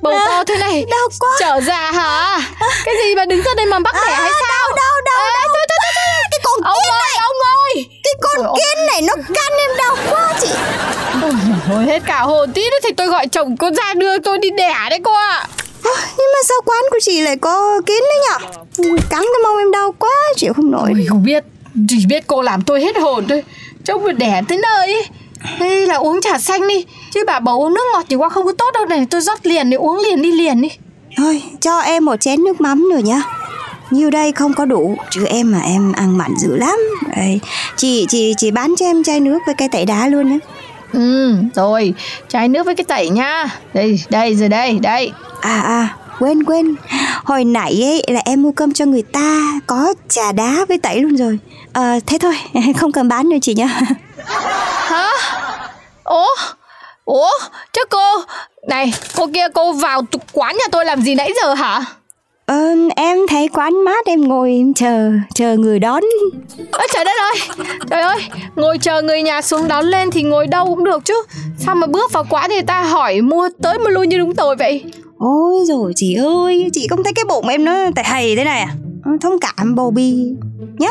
bầu 0.00 0.14
à, 0.14 0.24
to 0.26 0.44
thế 0.44 0.56
này 0.56 0.84
Đau 0.90 1.08
quá 1.20 1.30
Trở 1.40 1.60
già 1.60 1.90
hả? 1.90 2.40
Cái 2.84 2.94
gì 3.02 3.14
mà 3.14 3.24
đứng 3.24 3.42
ra 3.42 3.52
đây 3.56 3.66
mà 3.66 3.78
bắt 3.78 3.94
đẻ 3.94 4.12
à, 4.12 4.20
hay 4.20 4.32
sao? 4.32 4.68
Đau, 4.76 4.92
à, 4.94 5.02
đau. 5.04 5.20
Thôi, 5.24 5.46
thôi, 5.48 5.66
thôi, 5.68 5.92
thôi. 5.96 6.24
Cái 6.30 6.40
con 6.44 6.60
ông 6.62 6.78
kiến 6.84 6.92
ơi, 6.92 7.00
này 7.00 7.22
Ông 7.26 7.36
ơi, 7.64 7.86
Cái 8.04 8.14
con 8.20 8.52
cắn 9.28 9.52
em 9.58 9.70
đau 9.78 9.96
quá 10.10 10.34
chị. 10.40 10.48
Ôi 11.70 11.84
hết 11.86 12.02
cả 12.06 12.20
hồn 12.20 12.52
tí 12.52 12.62
nữa 12.62 12.78
thì 12.82 12.90
tôi 12.96 13.06
gọi 13.06 13.26
chồng 13.26 13.56
cô 13.56 13.70
ra 13.70 13.94
đưa 13.94 14.18
tôi 14.18 14.38
đi 14.38 14.50
đẻ 14.50 14.74
đấy 14.90 15.00
cô 15.04 15.12
ạ. 15.12 15.46
À. 15.84 15.94
Nhưng 16.18 16.28
mà 16.34 16.38
sao 16.48 16.58
quán 16.64 16.82
của 16.90 16.98
chị 17.00 17.20
lại 17.20 17.36
có 17.36 17.80
kiến 17.86 18.02
đấy 18.08 18.18
nhở? 18.28 18.38
Cắn 19.10 19.20
cái 19.20 19.42
mông 19.42 19.58
em 19.58 19.70
đau 19.70 19.94
quá 19.98 20.10
chịu 20.36 20.52
không 20.52 20.70
nổi. 20.70 20.90
Ôi 20.94 21.06
không 21.08 21.24
biết 21.24 21.44
Chỉ 21.88 22.06
biết 22.08 22.24
cô 22.26 22.42
làm 22.42 22.62
tôi 22.62 22.80
hết 22.80 22.96
hồn 22.96 23.26
thôi. 23.28 23.42
Trông 23.84 24.02
vừa 24.02 24.12
đẻ 24.12 24.42
tới 24.48 24.58
nơi 24.58 24.92
ấy. 24.92 25.04
Hay 25.40 25.86
là 25.86 25.94
uống 25.94 26.20
trà 26.20 26.38
xanh 26.38 26.68
đi. 26.68 26.84
Chứ 27.14 27.24
bà 27.26 27.40
bầu 27.40 27.62
uống 27.62 27.74
nước 27.74 27.84
ngọt 27.92 28.04
thì 28.08 28.16
qua 28.16 28.28
không 28.28 28.46
có 28.46 28.52
tốt 28.58 28.70
đâu 28.74 28.86
này. 28.86 29.06
Tôi 29.10 29.20
rót 29.20 29.46
liền 29.46 29.70
đi 29.70 29.76
uống 29.76 29.98
liền 29.98 30.22
đi 30.22 30.32
liền 30.32 30.60
đi. 30.60 30.68
Thôi 31.16 31.42
cho 31.60 31.78
em 31.78 32.04
một 32.04 32.16
chén 32.16 32.44
nước 32.44 32.60
mắm 32.60 32.88
nữa 32.88 33.00
nhá 33.04 33.22
Nhiều 33.90 34.10
đây 34.10 34.32
không 34.32 34.54
có 34.54 34.64
đủ 34.64 34.96
Chứ 35.10 35.24
em 35.26 35.52
mà 35.52 35.60
em 35.60 35.92
ăn 35.92 36.18
mặn 36.18 36.30
dữ 36.38 36.56
lắm 36.56 36.78
Đấy. 37.16 37.40
Chị, 37.76 38.06
chị, 38.08 38.34
chị 38.38 38.50
bán 38.50 38.74
cho 38.78 38.86
em 38.86 39.04
chai 39.04 39.20
nước 39.20 39.38
với 39.46 39.54
cây 39.58 39.68
tẩy 39.68 39.84
đá 39.84 40.08
luôn 40.08 40.28
nhé 40.28 40.38
Ừ 40.92 41.34
rồi 41.54 41.94
Chai 42.28 42.48
nước 42.48 42.66
với 42.66 42.74
cái 42.74 42.84
tẩy 42.84 43.08
nhá 43.08 43.46
Đây 43.74 44.00
đây 44.10 44.34
rồi 44.34 44.48
đây 44.48 44.78
đây 44.82 45.12
À 45.40 45.60
à 45.60 45.96
quên 46.18 46.44
quên 46.44 46.74
Hồi 47.24 47.44
nãy 47.44 47.82
ấy 47.84 48.02
là 48.14 48.20
em 48.24 48.42
mua 48.42 48.52
cơm 48.52 48.72
cho 48.72 48.84
người 48.84 49.02
ta 49.02 49.52
Có 49.66 49.94
trà 50.08 50.32
đá 50.32 50.64
với 50.68 50.78
tẩy 50.78 51.00
luôn 51.00 51.16
rồi 51.16 51.38
à, 51.72 51.98
Thế 52.06 52.18
thôi 52.18 52.34
không 52.76 52.92
cần 52.92 53.08
bán 53.08 53.28
nữa 53.28 53.36
chị 53.42 53.54
nhá 53.54 53.80
Hả? 54.86 55.10
Ủa? 56.04 56.34
Ủa? 57.04 57.30
Chứ 57.72 57.80
cô 57.90 58.20
Này 58.68 58.92
cô 59.16 59.26
kia 59.34 59.46
cô 59.54 59.72
vào 59.72 60.02
quán 60.32 60.56
nhà 60.56 60.64
tôi 60.72 60.84
làm 60.84 61.02
gì 61.02 61.14
nãy 61.14 61.32
giờ 61.42 61.54
hả? 61.54 61.84
Ờ, 62.46 62.74
em 62.96 63.18
thấy 63.28 63.48
quán 63.48 63.84
mát 63.84 64.06
em 64.06 64.28
ngồi 64.28 64.52
em 64.52 64.74
chờ 64.74 65.12
chờ 65.34 65.56
người 65.56 65.78
đón. 65.78 66.02
Ôi 66.72 66.86
trời 66.94 67.04
đất 67.04 67.16
ơi! 67.18 67.66
Trời 67.90 68.02
ơi! 68.02 68.20
Ngồi 68.56 68.78
chờ 68.78 69.02
người 69.02 69.22
nhà 69.22 69.42
xuống 69.42 69.68
đón 69.68 69.84
lên 69.84 70.10
thì 70.10 70.22
ngồi 70.22 70.46
đâu 70.46 70.66
cũng 70.66 70.84
được 70.84 71.04
chứ. 71.04 71.14
Sao 71.58 71.74
mà 71.74 71.86
bước 71.86 72.12
vào 72.12 72.24
quán 72.30 72.50
thì 72.50 72.62
ta 72.62 72.82
hỏi 72.82 73.20
mua 73.20 73.48
tới 73.62 73.78
mua 73.78 73.88
lui 73.88 74.06
như 74.06 74.18
đúng 74.18 74.34
tôi 74.34 74.56
vậy? 74.56 74.84
Ôi 75.18 75.64
rồi 75.68 75.92
chị 75.96 76.14
ơi 76.14 76.70
Chị 76.72 76.86
không 76.90 77.04
thấy 77.04 77.12
cái 77.12 77.24
bụng 77.28 77.48
em 77.48 77.64
nó 77.64 77.74
tại 77.94 78.04
hầy 78.04 78.36
thế 78.36 78.44
này 78.44 78.60
à? 78.60 78.68
Thông 79.20 79.38
cảm 79.40 79.74
bầu 79.74 79.90
bi 79.90 80.14
Nhá. 80.78 80.90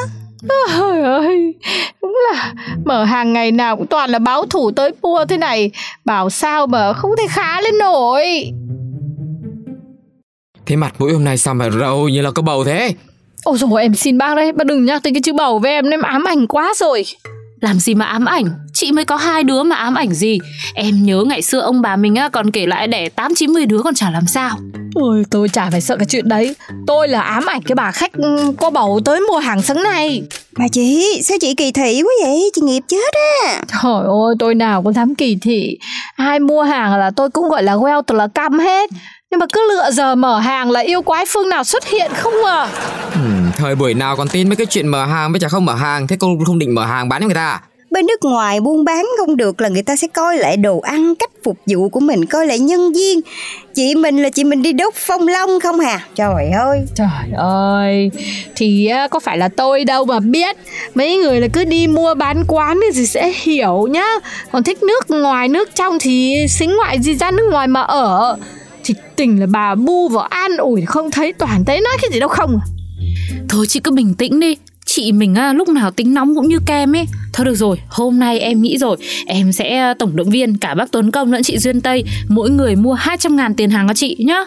Trời 0.50 1.02
ơi, 1.02 1.54
đúng 2.02 2.18
là 2.32 2.54
mở 2.86 3.04
hàng 3.04 3.34
ngày 3.34 3.52
nào 3.52 3.78
cũng 3.78 3.88
toàn 3.88 4.10
là 4.10 4.20
báo 4.20 4.46
thủ 4.46 4.72
tới 4.72 4.92
mua 5.02 5.26
thế 5.26 5.38
này. 5.38 5.72
Bảo 6.06 6.30
sao 6.30 6.68
mà 6.68 6.94
không 6.94 7.12
thể 7.18 7.28
khá 7.30 7.62
lên 7.62 7.78
nổi 7.78 8.52
Thế 10.66 10.76
mặt 10.76 10.94
mũi 11.00 11.14
hôm 11.14 11.24
nay 11.24 11.38
sao 11.38 11.54
mà 11.54 11.70
râu 11.70 12.10
như 12.10 12.22
là 12.22 12.32
có 12.32 12.42
bầu 12.42 12.64
thế? 12.64 12.94
Ôi 13.44 13.58
dồi 13.58 13.82
em 13.82 13.96
xin 13.96 14.18
bác 14.18 14.36
đấy, 14.36 14.52
bác 14.52 14.68
đừng 14.68 14.86
nhắc 14.86 15.04
tới 15.04 15.14
cái 15.14 15.22
chữ 15.22 15.34
bầu 15.34 15.60
với 15.60 15.72
em, 15.72 15.90
em 15.90 16.02
ám 16.02 16.24
ảnh 16.28 16.48
quá 16.48 16.74
rồi. 16.76 17.06
Làm 17.62 17.80
gì 17.80 17.96
mà 17.96 18.06
ám 18.06 18.26
ảnh? 18.26 18.46
Chị 18.74 18.92
mới 18.92 19.06
có 19.06 19.16
hai 19.16 19.44
đứa 19.44 19.64
mà 19.64 19.76
ám 19.76 19.96
ảnh 19.96 20.14
gì? 20.14 20.40
Em 20.74 21.04
nhớ 21.04 21.24
ngày 21.28 21.42
xưa 21.42 21.60
ông 21.60 21.82
bà 21.82 21.96
mình 21.96 22.16
á 22.16 22.30
còn 22.30 22.52
kể 22.52 22.66
lại 22.68 22.88
đẻ 22.88 23.10
tám 23.10 23.36
chín 23.36 23.52
mươi 23.52 23.66
đứa 23.66 23.82
còn 23.82 23.94
chả 23.94 24.12
làm 24.12 24.28
sao. 24.28 24.58
Ôi 24.96 25.24
tôi 25.32 25.50
chả 25.50 25.70
phải 25.70 25.82
sợ 25.82 25.98
cái 25.98 26.06
chuyện 26.10 26.30
đấy. 26.30 26.56
Tôi 26.88 27.08
là 27.08 27.22
ám 27.22 27.46
ảnh 27.46 27.62
cái 27.62 27.76
bà 27.76 27.92
khách 27.92 28.14
ừ, 28.14 28.54
có 28.58 28.70
bầu 28.70 29.00
tới 29.06 29.20
mua 29.20 29.38
hàng 29.38 29.62
sáng 29.62 29.84
này 29.84 30.24
Mà 30.58 30.66
chị, 30.72 31.22
sao 31.24 31.38
chị 31.42 31.56
kỳ 31.56 31.72
thị 31.72 32.02
quá 32.04 32.12
vậy? 32.24 32.52
Chị 32.54 32.62
nghiệp 32.62 32.82
chết 32.88 33.14
á. 33.44 33.62
Trời 33.84 34.04
ơi, 34.04 34.36
tôi 34.40 34.56
nào 34.56 34.84
có 34.84 34.92
dám 34.92 35.16
kỳ 35.16 35.38
thị. 35.42 35.78
Ai 36.16 36.40
mua 36.40 36.64
hàng 36.64 36.98
là 36.98 37.12
tôi 37.16 37.30
cũng 37.30 37.50
gọi 37.50 37.64
là 37.64 37.76
well 37.76 38.02
là 38.08 38.28
căm 38.28 38.60
hết 38.60 38.90
Nhưng 39.34 39.40
mà 39.40 39.46
cứ 39.54 39.62
lựa 39.70 39.92
giờ 39.92 40.16
mở 40.16 40.40
hàng 40.40 40.72
là 40.72 40.80
yêu 40.80 41.02
quái 41.02 41.26
phương 41.28 41.50
nào 41.50 41.64
xuất 41.64 41.86
hiện 41.86 42.12
không 42.16 42.34
à 42.46 42.68
ừ, 43.14 43.20
Thời 43.58 43.76
buổi 43.76 43.94
nào 43.94 44.16
còn 44.16 44.28
tin 44.28 44.50
mấy 44.50 44.56
cái 44.56 44.66
chuyện 44.66 44.88
mở 44.88 45.06
hàng 45.06 45.32
với 45.32 45.40
chả 45.40 45.48
không 45.48 45.66
mở 45.66 45.76
hàng 45.76 46.08
Thế 46.08 46.18
cô 46.20 46.28
không 46.46 46.60
định 46.60 46.76
mở 46.76 46.86
hàng 46.86 47.10
bán 47.10 47.22
cho 47.22 47.28
người 47.28 47.36
ta 47.36 47.46
à? 47.46 47.62
bên 47.92 48.06
nước 48.06 48.26
ngoài 48.26 48.60
buôn 48.60 48.86
bán 48.86 49.06
không 49.18 49.38
được 49.38 49.62
là 49.62 49.70
người 49.70 49.84
ta 49.84 49.96
sẽ 49.96 50.08
coi 50.08 50.38
lại 50.38 50.58
đồ 50.58 50.80
ăn 50.80 51.16
cách 51.16 51.30
phục 51.44 51.58
vụ 51.66 51.90
của 51.90 52.00
mình 52.00 52.26
coi 52.26 52.48
lại 52.48 52.60
nhân 52.60 52.94
viên. 52.94 53.22
Chị 53.74 53.96
mình 53.96 54.24
là 54.24 54.30
chị 54.30 54.44
mình 54.44 54.62
đi 54.62 54.74
đốt 54.74 54.94
phong 54.98 55.28
long 55.28 55.60
không 55.60 55.80
hà? 55.80 56.08
Trời 56.16 56.50
ơi. 56.50 56.86
Trời 56.96 57.38
ơi 57.38 58.12
thì 58.56 58.92
có 59.12 59.20
phải 59.20 59.38
là 59.38 59.48
tôi 59.48 59.84
đâu 59.86 60.06
mà 60.06 60.20
biết. 60.20 60.58
Mấy 60.96 61.18
người 61.18 61.42
là 61.42 61.48
cứ 61.54 61.64
đi 61.64 61.88
mua 61.88 62.14
bán 62.14 62.44
quán 62.48 62.80
thì 62.94 63.08
sẽ 63.08 63.34
hiểu 63.36 63.88
nhá. 63.92 64.08
Còn 64.52 64.64
thích 64.64 64.84
nước 64.84 65.10
ngoài 65.10 65.48
nước 65.48 65.76
trong 65.76 65.98
thì 66.00 66.46
xính 66.50 66.78
ngoại 66.78 67.00
gì 67.02 67.16
ra 67.16 67.32
nước 67.32 67.46
ngoài 67.52 67.68
mà 67.68 67.82
ở 67.82 68.38
thì 68.84 68.94
tình 69.16 69.40
là 69.40 69.46
bà 69.50 69.76
bu 69.76 70.10
vào 70.10 70.24
an 70.24 70.58
ủi 70.58 70.82
không 70.86 71.12
thấy 71.12 71.34
toàn 71.34 71.66
thấy 71.66 71.82
nói 71.82 71.94
cái 72.02 72.12
gì 72.14 72.20
đâu 72.20 72.30
không 72.30 72.60
à? 72.62 72.66
Thôi 73.50 73.66
chị 73.70 73.80
cứ 73.80 73.92
bình 73.92 74.14
tĩnh 74.14 74.40
đi. 74.40 74.56
Chị 74.86 75.12
mình 75.12 75.36
à, 75.36 75.54
lúc 75.54 75.70
nào 75.70 75.92
tính 75.92 76.14
nóng 76.14 76.36
cũng 76.36 76.48
như 76.48 76.58
kem 76.66 76.96
ấy. 76.96 77.06
Thôi 77.34 77.46
được 77.46 77.56
rồi 77.56 77.78
hôm 77.90 78.20
nay 78.20 78.40
em 78.40 78.62
nghĩ 78.62 78.78
rồi. 78.78 78.98
Em 79.28 79.52
sẽ 79.52 79.78
à, 79.78 79.94
tổng 80.00 80.16
động 80.16 80.30
viên 80.30 80.58
cả 80.58 80.76
bác 80.76 80.92
Tuấn 80.92 81.12
Công 81.12 81.32
lẫn 81.32 81.44
chị 81.44 81.58
Duyên 81.58 81.82
Tây. 81.82 82.04
Mỗi 82.30 82.50
người 82.50 82.76
mua 82.76 82.94
200 82.94 83.36
ngàn 83.36 83.54
tiền 83.56 83.70
hàng 83.70 83.88
cho 83.88 83.94
chị 83.94 84.18
nhá. 84.20 84.46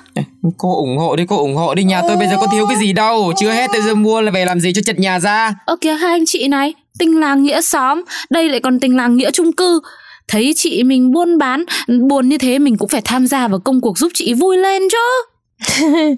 Cô 0.58 0.76
ủng 0.76 0.98
hộ 0.98 1.16
đi 1.16 1.24
cô 1.28 1.36
ủng 1.36 1.56
hộ 1.56 1.74
đi. 1.74 1.84
Nhà 1.84 2.02
tôi 2.08 2.16
bây 2.16 2.28
giờ 2.28 2.36
có 2.40 2.46
thiếu 2.52 2.66
cái 2.66 2.78
gì 2.78 2.92
đâu. 2.92 3.32
Chưa 3.40 3.50
hết 3.50 3.70
tôi 3.72 3.82
giờ 3.82 3.94
mua 3.94 4.20
là 4.20 4.30
về 4.30 4.44
làm 4.44 4.60
gì 4.60 4.72
cho 4.74 4.82
chật 4.84 4.98
nhà 4.98 5.20
ra. 5.20 5.54
Ơ 5.66 5.76
kìa 5.80 5.94
hai 5.94 6.10
anh 6.10 6.24
chị 6.26 6.48
này. 6.48 6.74
Tình 6.98 7.20
làng 7.20 7.42
nghĩa 7.42 7.60
xóm. 7.60 8.04
Đây 8.30 8.48
lại 8.48 8.60
còn 8.60 8.80
tình 8.80 8.96
làng 8.96 9.16
nghĩa 9.16 9.30
chung 9.30 9.52
cư 9.52 9.80
thấy 10.28 10.52
chị 10.56 10.82
mình 10.82 11.12
buôn 11.12 11.38
bán 11.38 11.64
buồn 12.08 12.28
như 12.28 12.38
thế 12.38 12.58
mình 12.58 12.76
cũng 12.76 12.88
phải 12.88 13.00
tham 13.04 13.26
gia 13.26 13.48
vào 13.48 13.58
công 13.58 13.80
cuộc 13.80 13.98
giúp 13.98 14.12
chị 14.14 14.34
vui 14.34 14.56
lên 14.56 14.82
chứ 14.90 14.98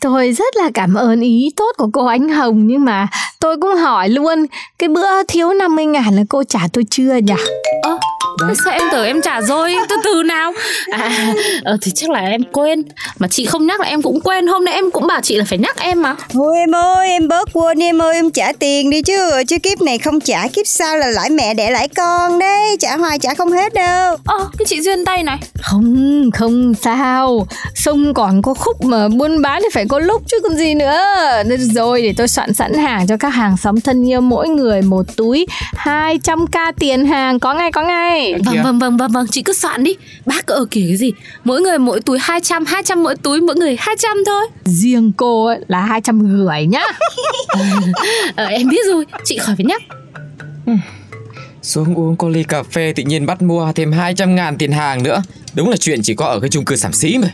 tôi 0.00 0.32
rất 0.32 0.56
là 0.56 0.70
cảm 0.74 0.94
ơn 0.94 1.20
ý 1.20 1.50
tốt 1.56 1.72
của 1.76 1.88
cô 1.92 2.06
Ánh 2.06 2.28
Hồng 2.28 2.66
nhưng 2.66 2.84
mà 2.84 3.08
tôi 3.40 3.56
cũng 3.56 3.74
hỏi 3.74 4.08
luôn 4.08 4.46
cái 4.78 4.88
bữa 4.88 5.22
thiếu 5.28 5.52
50 5.52 5.86
ngàn 5.86 6.16
là 6.16 6.22
cô 6.28 6.44
trả 6.44 6.60
tôi 6.72 6.84
chưa 6.90 7.16
nhỉ? 7.16 7.34
Ơ, 7.82 7.90
à, 7.90 8.21
sao 8.64 8.72
em 8.72 8.82
tưởng 8.92 9.06
em 9.06 9.22
trả 9.22 9.40
rồi? 9.40 9.74
Từ 9.88 9.96
từ 10.04 10.22
nào? 10.22 10.52
À, 10.90 11.34
ờ, 11.64 11.76
thì 11.82 11.92
chắc 11.94 12.10
là 12.10 12.20
em 12.20 12.42
quên. 12.52 12.82
Mà 13.18 13.28
chị 13.28 13.46
không 13.46 13.66
nhắc 13.66 13.80
là 13.80 13.86
em 13.86 14.02
cũng 14.02 14.20
quên. 14.20 14.46
Hôm 14.46 14.64
nay 14.64 14.74
em 14.74 14.90
cũng 14.90 15.06
bảo 15.06 15.20
chị 15.20 15.36
là 15.36 15.44
phải 15.48 15.58
nhắc 15.58 15.76
em 15.80 16.02
mà. 16.02 16.16
Thôi 16.32 16.56
em 16.56 16.74
ơi, 16.74 17.08
em 17.08 17.28
bớt 17.28 17.48
quên 17.52 17.82
em 17.82 18.02
ơi, 18.02 18.14
em 18.14 18.30
trả 18.30 18.52
tiền 18.52 18.90
đi 18.90 19.02
chứ. 19.02 19.42
Chứ 19.48 19.58
kiếp 19.58 19.80
này 19.80 19.98
không 19.98 20.20
trả, 20.20 20.48
kiếp 20.48 20.66
sau 20.66 20.96
là 20.96 21.06
lãi 21.06 21.30
mẹ 21.30 21.54
đẻ 21.54 21.70
lãi 21.70 21.88
con 21.88 22.38
đấy. 22.38 22.76
Trả 22.80 22.96
hoài 22.96 23.18
trả 23.18 23.34
không 23.34 23.52
hết 23.52 23.74
đâu. 23.74 24.16
Ơ, 24.24 24.38
à, 24.38 24.44
cái 24.58 24.66
chị 24.68 24.80
duyên 24.80 25.04
tay 25.04 25.22
này. 25.22 25.38
Không, 25.62 26.30
không 26.34 26.74
sao. 26.74 27.46
Sông 27.74 28.14
còn 28.14 28.42
có 28.42 28.54
khúc 28.54 28.84
mà 28.84 29.08
buôn 29.08 29.42
bán 29.42 29.62
thì 29.62 29.68
phải 29.72 29.84
có 29.88 29.98
lúc 29.98 30.22
chứ 30.26 30.38
còn 30.42 30.56
gì 30.56 30.74
nữa. 30.74 31.04
Rồi 31.58 32.02
để 32.02 32.14
tôi 32.16 32.28
soạn 32.28 32.54
sẵn 32.54 32.74
hàng 32.74 33.06
cho 33.06 33.16
các 33.16 33.28
hàng 33.28 33.56
xóm 33.56 33.80
thân 33.80 34.08
yêu 34.08 34.20
mỗi 34.20 34.48
người 34.48 34.82
một 34.82 35.02
túi. 35.16 35.46
200k 35.84 36.72
tiền 36.78 37.06
hàng. 37.06 37.40
Có 37.40 37.54
ngay 37.54 37.72
có 37.72 37.82
ngay 37.82 38.31
vâng 38.44 38.62
vâng 38.62 38.78
vâng 38.78 38.96
vâng 38.96 39.12
vâng 39.12 39.26
chị 39.30 39.42
cứ 39.42 39.52
soạn 39.52 39.84
đi. 39.84 39.94
Bác 40.26 40.46
ở 40.46 40.66
kể 40.70 40.84
cái 40.88 40.96
gì? 40.96 41.12
Mỗi 41.44 41.60
người 41.60 41.78
mỗi 41.78 42.00
túi 42.00 42.18
200 42.18 42.64
200 42.64 43.02
mỗi 43.02 43.16
túi 43.16 43.40
mỗi 43.40 43.56
người 43.56 43.76
200 43.78 44.16
thôi. 44.26 44.46
Riêng 44.64 45.12
cô 45.16 45.46
ấy 45.46 45.58
là 45.68 45.80
200 45.80 46.44
gửi 46.44 46.66
nhá. 46.66 46.84
Ờ, 48.36 48.44
em 48.44 48.68
biết 48.68 48.86
rồi. 48.86 49.06
Chị 49.24 49.38
khỏi 49.38 49.56
phải 49.56 49.64
nhắc 49.64 49.82
xuống 51.62 51.94
uống 51.94 52.16
có 52.16 52.28
ly 52.28 52.42
cà 52.42 52.62
phê 52.62 52.92
tự 52.96 53.02
nhiên 53.02 53.26
bắt 53.26 53.42
mua 53.42 53.72
thêm 53.74 53.92
200 53.92 54.34
ngàn 54.34 54.58
tiền 54.58 54.72
hàng 54.72 55.02
nữa. 55.02 55.22
Đúng 55.54 55.70
là 55.70 55.76
chuyện 55.76 56.00
chỉ 56.02 56.14
có 56.14 56.26
ở 56.26 56.40
cái 56.40 56.50
chung 56.50 56.64
cư 56.64 56.76
sảm 56.76 56.92
xí 56.92 57.18
mà. 57.18 57.28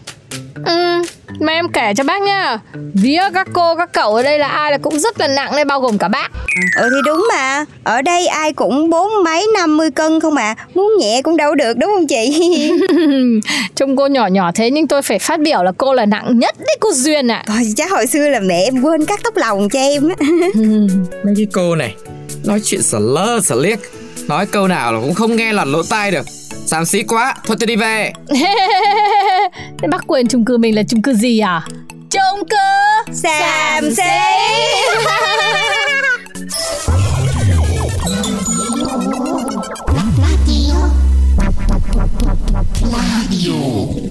Ừ, 0.65 1.03
mà 1.41 1.53
em 1.53 1.69
kể 1.73 1.95
cho 1.97 2.05
bác 2.05 2.23
nhá. 2.23 2.59
Vía 2.95 3.23
các 3.35 3.49
cô 3.53 3.77
các 3.77 3.93
cậu 3.93 4.15
ở 4.15 4.23
đây 4.23 4.39
là 4.39 4.49
ai 4.49 4.71
là 4.71 4.79
cũng 4.79 4.99
rất 4.99 5.21
là 5.21 5.29
nặng 5.29 5.53
đây 5.53 5.65
bao 5.65 5.81
gồm 5.81 5.99
cả 5.99 6.09
bác. 6.09 6.31
Ừ 6.77 6.89
thì 6.93 6.97
đúng 7.07 7.27
mà. 7.35 7.65
Ở 7.85 8.03
đây 8.03 8.27
ai 8.27 8.53
cũng 8.53 8.91
bốn 8.91 9.25
mấy 9.25 9.47
năm 9.55 9.77
mươi 9.77 9.91
cân 9.91 10.21
không 10.21 10.37
à. 10.37 10.55
Muốn 10.75 10.93
nhẹ 11.01 11.23
cũng 11.23 11.37
đâu 11.37 11.55
được 11.55 11.77
đúng 11.77 11.91
không 11.95 12.07
chị? 12.07 12.53
Trông 13.75 13.97
cô 13.97 14.07
nhỏ 14.07 14.27
nhỏ 14.27 14.51
thế 14.55 14.71
nhưng 14.71 14.89
tôi 14.89 15.03
phải 15.03 15.19
phát 15.19 15.41
biểu 15.41 15.63
là 15.63 15.73
cô 15.79 15.95
là 15.95 16.07
nặng 16.07 16.39
nhất 16.39 16.55
đấy 16.59 16.77
cô 16.81 16.93
Duyên 16.93 17.31
ạ. 17.31 17.43
À. 17.47 17.55
Thôi 17.55 17.63
chắc 17.77 17.91
hồi 17.91 18.07
xưa 18.07 18.29
là 18.29 18.41
mẹ 18.41 18.63
em 18.63 18.83
quên 18.83 19.07
cắt 19.07 19.21
tóc 19.25 19.37
lòng 19.37 19.69
cho 19.69 19.81
em 19.81 20.03
Mấy 21.25 21.35
cái 21.37 21.47
cô 21.53 21.75
này 21.75 21.95
Nói 22.45 22.61
chuyện 22.65 22.83
sờ 22.83 22.99
lơ 22.99 23.41
sờ 23.41 23.55
liếc 23.55 23.79
Nói 24.29 24.47
câu 24.47 24.69
nào 24.69 24.93
là 24.93 25.01
cũng 25.01 25.15
không 25.15 25.37
nghe 25.37 25.53
lọt 25.53 25.67
lỗ 25.67 25.83
tai 25.83 26.11
được. 26.11 26.27
Xàm 26.67 26.85
xí 26.85 27.03
quá, 27.03 27.35
thôi 27.45 27.57
tôi 27.61 27.67
đi 27.67 27.77
về. 27.77 28.13
Thế 29.79 29.89
bác 29.91 30.07
quên 30.07 30.29
chung 30.29 30.45
cư 30.45 30.59
mình 30.59 30.77
là 30.77 30.83
chung 30.89 31.03
cư 31.03 31.15
gì 31.15 31.39
à? 31.39 31.63
Chung 32.11 32.49
cư 32.51 33.13
Xàm 33.13 33.91
xí. 33.91 34.03
Radio 43.29 44.08